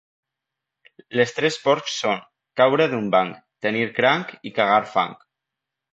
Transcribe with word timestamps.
Les 1.19 1.33
tres 1.39 1.57
pors 1.67 1.93
són: 1.97 2.23
caure 2.61 2.89
d'un 2.95 3.11
banc, 3.17 3.39
tenir 3.67 3.87
cranc 3.99 4.37
i 4.51 4.57
cagar 4.61 4.85
fang. 4.95 5.19